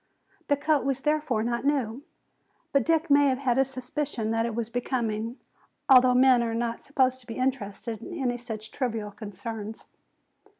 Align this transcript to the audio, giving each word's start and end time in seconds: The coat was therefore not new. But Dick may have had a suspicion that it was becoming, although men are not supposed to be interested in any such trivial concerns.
The 0.47 0.57
coat 0.57 0.83
was 0.83 1.01
therefore 1.01 1.43
not 1.43 1.63
new. 1.63 2.01
But 2.71 2.83
Dick 2.87 3.11
may 3.11 3.27
have 3.27 3.37
had 3.37 3.59
a 3.59 3.63
suspicion 3.63 4.31
that 4.31 4.47
it 4.47 4.55
was 4.55 4.67
becoming, 4.67 5.37
although 5.87 6.15
men 6.15 6.41
are 6.41 6.55
not 6.55 6.81
supposed 6.81 7.19
to 7.19 7.27
be 7.27 7.35
interested 7.35 8.01
in 8.01 8.17
any 8.19 8.37
such 8.37 8.71
trivial 8.71 9.11
concerns. 9.11 9.85